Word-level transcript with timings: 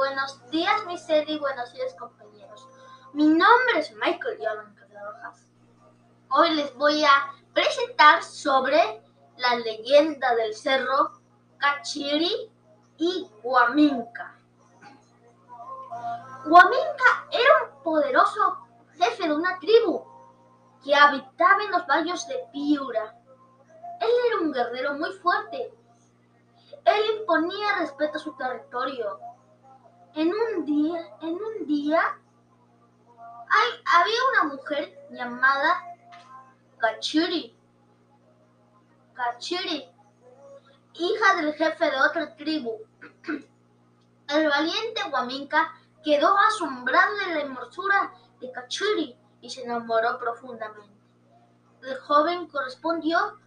Buenos 0.00 0.40
días, 0.50 0.86
mi 0.86 0.94
y 0.94 1.38
buenos 1.38 1.74
días, 1.74 1.94
compañeros. 1.98 2.66
Mi 3.12 3.26
nombre 3.26 3.80
es 3.80 3.92
Michael 3.96 4.38
Jordan 4.38 4.74
Rojas. 4.94 5.46
Hoy 6.30 6.54
les 6.54 6.74
voy 6.76 7.04
a 7.04 7.10
presentar 7.52 8.22
sobre 8.24 9.02
la 9.36 9.56
leyenda 9.56 10.34
del 10.36 10.54
cerro 10.54 11.20
Cachiri 11.58 12.50
y 12.96 13.30
Huaminca. 13.42 14.38
Huaminca 16.46 17.26
era 17.30 17.64
un 17.64 17.82
poderoso 17.82 18.56
jefe 18.96 19.28
de 19.28 19.34
una 19.34 19.58
tribu 19.58 20.02
que 20.82 20.94
habitaba 20.94 21.62
en 21.62 21.72
los 21.72 21.86
valles 21.86 22.26
de 22.26 22.42
Piura. 22.50 23.20
Él 24.00 24.10
era 24.28 24.40
un 24.40 24.50
guerrero 24.50 24.94
muy 24.94 25.12
fuerte. 25.18 25.74
Él 26.86 27.20
imponía 27.20 27.80
respeto 27.80 28.16
a 28.16 28.20
su 28.20 28.32
territorio. 28.32 29.20
En 30.14 30.28
un 30.28 30.64
día, 30.64 31.00
en 31.22 31.34
un 31.34 31.66
día, 31.66 32.18
había 33.94 34.18
una 34.32 34.54
mujer 34.54 35.06
llamada 35.10 35.84
Kachiri. 36.78 37.56
Kachiri, 39.14 39.88
hija 40.94 41.36
del 41.36 41.54
jefe 41.54 41.90
de 41.90 42.00
otra 42.00 42.34
tribu. 42.36 42.78
El 44.28 44.48
valiente 44.48 45.02
Huaminca 45.12 45.74
quedó 46.04 46.36
asombrado 46.38 47.16
de 47.18 47.34
la 47.34 47.40
hermosura 47.42 48.12
de 48.40 48.50
Kachiri 48.50 49.16
y 49.40 49.50
se 49.50 49.62
enamoró 49.62 50.18
profundamente. 50.18 51.00
El 51.82 51.98
joven 52.00 52.46
correspondió 52.46 53.38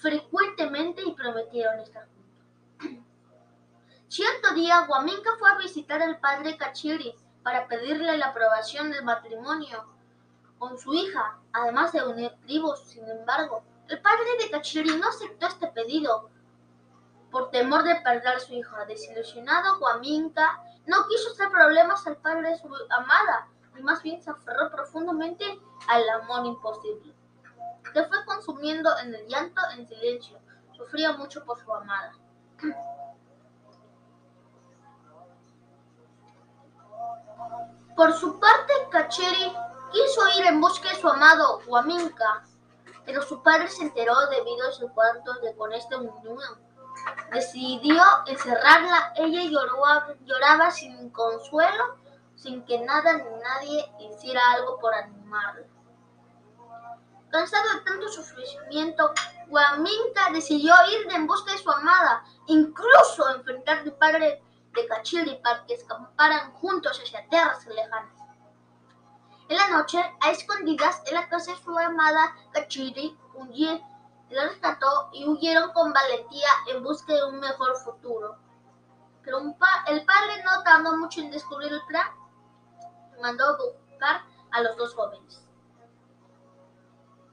frecuentemente 0.00 1.02
y 1.02 1.12
prometieron 1.14 1.80
estar. 1.80 2.06
Cierto 4.08 4.54
día, 4.54 4.86
Guaminka 4.86 5.36
fue 5.38 5.50
a 5.50 5.58
visitar 5.58 6.00
al 6.00 6.20
padre 6.20 6.56
Kachiri 6.56 7.12
para 7.42 7.66
pedirle 7.66 8.16
la 8.16 8.26
aprobación 8.26 8.90
del 8.90 9.04
matrimonio 9.04 9.84
con 10.58 10.78
su 10.78 10.94
hija, 10.94 11.38
además 11.52 11.92
de 11.92 12.04
unir 12.04 12.32
tribus. 12.42 12.80
Sin 12.86 13.08
embargo, 13.08 13.64
el 13.88 14.00
padre 14.00 14.24
de 14.40 14.50
Kachiri 14.50 14.96
no 14.96 15.08
aceptó 15.08 15.48
este 15.48 15.66
pedido 15.68 16.30
por 17.32 17.50
temor 17.50 17.82
de 17.82 17.96
perder 17.96 18.36
a 18.36 18.40
su 18.40 18.54
hija. 18.54 18.84
Desilusionado, 18.86 19.78
Guaminka 19.80 20.62
no 20.86 21.08
quiso 21.08 21.32
hacer 21.32 21.50
problemas 21.50 22.06
al 22.06 22.16
padre 22.18 22.50
de 22.50 22.58
su 22.58 22.68
amada 22.90 23.48
y 23.76 23.82
más 23.82 24.02
bien 24.02 24.22
se 24.22 24.30
aferró 24.30 24.70
profundamente 24.70 25.60
al 25.88 26.08
amor 26.10 26.46
imposible. 26.46 27.12
Se 27.92 28.04
fue 28.04 28.24
consumiendo 28.24 28.96
en 28.98 29.14
el 29.14 29.26
llanto 29.26 29.60
en 29.76 29.86
silencio. 29.86 30.38
Sufría 30.76 31.12
mucho 31.12 31.44
por 31.44 31.58
su 31.58 31.72
amada. 31.74 32.12
Por 37.96 38.12
su 38.12 38.38
parte, 38.38 38.72
Kacheri 38.90 39.52
quiso 39.90 40.28
ir 40.38 40.46
en 40.46 40.60
busca 40.60 40.90
de 40.90 41.00
su 41.00 41.08
amado 41.08 41.60
Huaminka, 41.66 42.44
pero 43.06 43.22
su 43.22 43.42
padre 43.42 43.68
se 43.68 43.84
enteró 43.84 44.14
debido 44.28 44.68
a 44.68 44.72
su 44.72 44.88
cuarto 44.92 45.32
de 45.40 45.56
con 45.56 45.72
este 45.72 45.96
unión. 45.96 46.38
Decidió 47.32 48.02
encerrarla. 48.26 49.12
Ella 49.16 49.42
lloraba 50.24 50.70
sin 50.70 51.10
consuelo 51.10 51.96
sin 52.36 52.62
que 52.64 52.78
nada 52.78 53.14
ni 53.14 53.30
nadie 53.42 53.92
hiciera 53.98 54.40
algo 54.52 54.78
por 54.78 54.94
animarla. 54.94 55.66
Cansado 57.30 57.64
de 57.74 57.80
tanto 57.80 58.08
sufrimiento, 58.08 59.12
Guaminka 59.48 60.30
decidió 60.32 60.74
ir 60.90 61.12
en 61.12 61.26
busca 61.26 61.52
de 61.52 61.58
su 61.58 61.70
amada, 61.70 62.24
incluso 62.46 63.28
enfrentar 63.34 63.78
al 63.78 63.92
padre 63.92 64.42
de 64.76 64.86
Cachiri 64.86 65.40
para 65.42 65.64
que 65.66 65.74
escaparan 65.74 66.52
juntos 66.52 67.00
hacia 67.02 67.28
tierras 67.28 67.66
lejanas. 67.66 68.14
En 69.48 69.56
la 69.56 69.68
noche, 69.68 69.98
a 70.20 70.30
escondidas 70.30 71.02
en 71.06 71.14
la 71.14 71.28
casa 71.28 71.52
de 71.52 71.58
su 71.58 71.76
amada 71.78 72.34
Cachiri, 72.52 73.16
la 74.30 74.48
rescató 74.48 75.10
y 75.12 75.26
huyeron 75.26 75.72
con 75.72 75.92
valentía 75.92 76.48
en 76.68 76.82
busca 76.82 77.12
de 77.12 77.24
un 77.24 77.38
mejor 77.38 77.76
futuro. 77.76 78.36
Pero 79.22 79.38
el 79.38 80.04
padre, 80.04 80.42
no 80.44 80.62
tardó 80.62 80.96
mucho 80.96 81.20
en 81.20 81.30
descubrir 81.30 81.72
el 81.72 81.84
plan, 81.86 82.06
mandó 83.20 83.44
a 83.44 83.56
buscar 83.56 84.22
a 84.52 84.60
los 84.62 84.76
dos 84.76 84.94
jóvenes. 84.94 85.42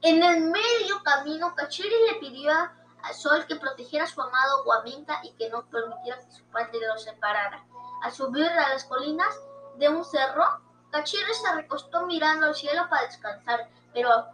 En 0.02 0.22
el 0.22 0.40
medio 0.42 1.02
camino, 1.02 1.54
Kachiri 1.54 1.94
le 2.10 2.18
pidió 2.20 2.52
a 2.52 2.72
Sol 3.12 3.46
que 3.46 3.56
protegiera 3.56 4.04
a 4.04 4.08
su 4.08 4.20
amado 4.22 4.64
Guaminka 4.64 5.20
y 5.22 5.32
que 5.32 5.50
no 5.50 5.66
permitiera 5.66 6.18
que 6.18 6.32
su 6.32 6.44
padre 6.46 6.78
los 6.86 7.02
separara. 7.02 7.64
Al 8.02 8.12
subir 8.12 8.46
a 8.46 8.70
las 8.70 8.84
colinas 8.84 9.34
de 9.76 9.88
un 9.88 10.04
cerro, 10.04 10.44
Kachiri 10.90 11.34
se 11.34 11.52
recostó 11.54 12.06
mirando 12.06 12.46
al 12.46 12.54
cielo 12.54 12.88
para 12.88 13.02
descansar, 13.02 13.68
pero 13.92 14.26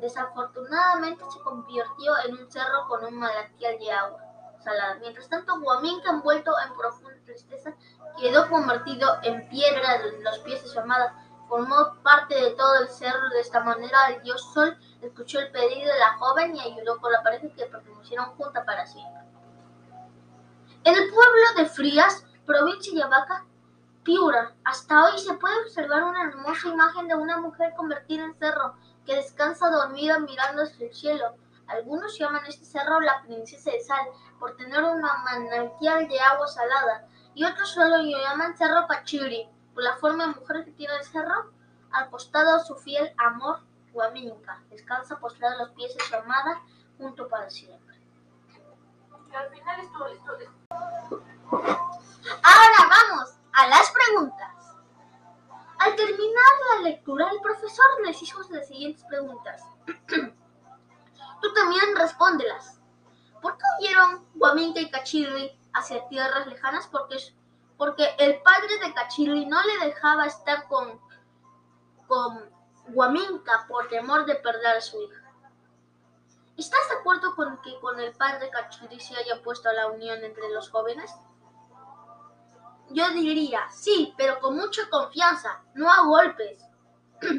desafortunadamente 0.00 1.24
se 1.30 1.40
convirtió 1.40 2.18
en 2.24 2.38
un 2.38 2.50
cerro 2.50 2.86
con 2.88 3.04
un 3.04 3.18
manantial 3.18 3.78
de 3.78 3.90
agua 3.90 4.20
salada. 4.62 4.94
Mientras 4.94 5.28
tanto, 5.28 5.58
Guaminka, 5.60 6.10
envuelto 6.10 6.52
en 6.66 6.74
profunda 6.74 7.20
tristeza, 7.24 7.74
quedó 8.18 8.48
convertido 8.48 9.08
en 9.22 9.48
piedra 9.48 9.98
de 9.98 10.22
los 10.22 10.38
pies 10.40 10.62
de 10.62 10.68
su 10.68 10.80
amada. 10.80 11.14
Formó 11.48 11.94
parte 12.02 12.34
de 12.34 12.52
todo 12.52 12.80
el 12.80 12.88
cerro. 12.88 13.28
De 13.30 13.40
esta 13.40 13.60
manera, 13.60 14.08
el 14.08 14.22
dios 14.22 14.42
Sol 14.54 14.76
escuchó 15.06 15.40
el 15.40 15.50
pedido 15.50 15.92
de 15.92 15.98
la 15.98 16.16
joven 16.18 16.56
y 16.56 16.60
ayudó 16.60 17.00
con 17.00 17.12
la 17.12 17.22
pareja 17.22 17.48
que 17.56 17.66
permanecieron 17.66 18.26
juntas 18.36 18.64
para 18.64 18.86
siempre. 18.86 19.22
En 20.84 20.94
el 20.94 21.10
pueblo 21.10 21.42
de 21.56 21.66
Frías, 21.66 22.26
provincia 22.46 22.94
de 22.94 23.02
Abaca, 23.02 23.46
Piura, 24.02 24.54
hasta 24.64 25.04
hoy 25.04 25.18
se 25.18 25.32
puede 25.34 25.62
observar 25.62 26.04
una 26.04 26.24
hermosa 26.24 26.68
imagen 26.68 27.08
de 27.08 27.14
una 27.14 27.38
mujer 27.38 27.72
convertida 27.74 28.24
en 28.24 28.34
cerro 28.34 28.74
que 29.06 29.16
descansa 29.16 29.70
dormida 29.70 30.18
mirando 30.18 30.62
hacia 30.62 30.86
el 30.86 30.94
cielo. 30.94 31.36
Algunos 31.66 32.18
llaman 32.18 32.44
este 32.46 32.66
cerro 32.66 33.00
la 33.00 33.22
princesa 33.22 33.70
de 33.70 33.80
sal 33.80 34.06
por 34.38 34.56
tener 34.56 34.84
una 34.84 35.14
manantial 35.24 36.06
de 36.06 36.20
agua 36.20 36.46
salada 36.46 37.06
y 37.34 37.44
otros 37.44 37.70
solo 37.70 37.96
lo 37.96 38.18
llaman 38.18 38.56
Cerro 38.56 38.86
Pachiri, 38.86 39.48
por 39.72 39.82
la 39.82 39.96
forma 39.96 40.26
de 40.26 40.40
mujer 40.40 40.64
que 40.64 40.70
tiene 40.72 40.94
el 40.96 41.04
cerro, 41.04 41.50
al 41.90 42.10
costado 42.10 42.60
su 42.60 42.76
fiel 42.76 43.12
amor, 43.18 43.60
Guaminka, 43.94 44.60
descansa 44.70 45.18
postrada 45.20 45.56
los 45.56 45.70
pies 45.70 45.96
de 45.96 46.02
su 46.02 46.16
amada, 46.16 46.60
junto 46.98 47.28
para 47.28 47.48
siempre. 47.48 47.96
al 49.32 49.48
final 49.50 49.80
esto, 49.80 50.04
Ahora 52.42 52.88
vamos 52.90 53.38
a 53.52 53.68
las 53.68 53.90
preguntas. 53.92 54.76
Al 55.78 55.94
terminar 55.94 56.52
la 56.74 56.82
lectura, 56.82 57.30
el 57.30 57.40
profesor 57.40 57.86
les 58.04 58.20
hizo 58.20 58.40
las 58.50 58.66
siguientes 58.66 59.04
preguntas. 59.04 59.62
Tú 61.40 61.54
también 61.54 61.96
respóndelas. 61.96 62.80
¿Por 63.40 63.56
qué 63.56 63.64
huyeron 63.78 64.26
Guaminka 64.34 64.80
y 64.80 64.90
Cachiri 64.90 65.56
hacia 65.72 66.08
tierras 66.08 66.46
lejanas 66.46 66.88
porque, 66.88 67.16
porque 67.76 68.14
el 68.18 68.42
padre 68.42 68.78
de 68.78 68.94
Cachili 68.94 69.46
no 69.46 69.62
le 69.62 69.86
dejaba 69.86 70.26
estar 70.26 70.66
con, 70.66 70.98
con 72.08 72.50
Guaminka 72.88 73.66
por 73.66 73.88
temor 73.88 74.26
de 74.26 74.36
perder 74.36 74.76
a 74.76 74.80
su 74.80 75.00
hija. 75.02 75.24
¿Estás 76.56 76.88
de 76.88 76.96
acuerdo 76.96 77.34
con 77.34 77.60
que 77.62 77.78
con 77.80 77.98
el 77.98 78.12
padre 78.12 78.48
Cachili 78.50 79.00
se 79.00 79.16
haya 79.16 79.42
puesto 79.42 79.72
la 79.72 79.88
unión 79.88 80.22
entre 80.22 80.48
los 80.50 80.70
jóvenes? 80.70 81.12
Yo 82.90 83.10
diría, 83.10 83.68
sí, 83.70 84.14
pero 84.16 84.38
con 84.38 84.56
mucha 84.56 84.88
confianza, 84.88 85.62
no 85.74 85.90
a 85.90 86.02
golpes. 86.02 86.64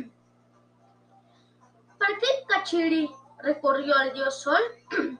¿Para 1.98 2.18
qué 2.18 2.28
Cachiri 2.48 3.10
recorrió 3.40 3.96
al 3.96 4.12
dios 4.14 4.42
Sol? 4.42 4.62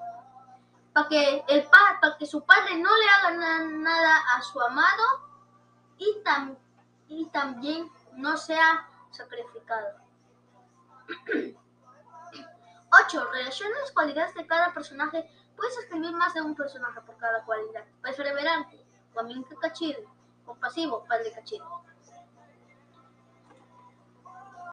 para 0.94 1.08
que, 1.08 1.44
el, 1.48 1.66
para 1.68 2.18
que 2.18 2.26
su 2.26 2.44
padre 2.46 2.78
no 2.78 2.90
le 2.98 3.10
haga 3.10 3.32
nada 3.66 4.18
a 4.36 4.42
su 4.42 4.60
amado 4.60 5.04
y, 5.98 6.22
y 7.08 7.26
también 7.28 7.90
no 8.14 8.36
sea 8.36 8.90
sacrificado. 9.12 10.05
8. 12.92 13.32
Relaciona 13.32 13.80
las 13.80 13.92
cualidades 13.92 14.34
de 14.36 14.48
cada 14.48 14.74
personaje. 14.74 15.30
Puedes 15.56 15.78
escribir 15.78 16.12
más 16.14 16.34
de 16.34 16.42
un 16.42 16.56
personaje 16.56 17.02
por 17.02 17.18
cada 17.18 17.44
cualidad. 17.44 17.84
Perseverante, 18.02 18.86
Guaminka 19.14 19.56
Cachil. 19.58 19.98
Compasivo, 20.46 21.06
Padre 21.06 21.32
Cachil. 21.32 21.62